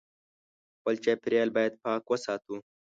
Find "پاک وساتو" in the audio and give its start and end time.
1.83-2.55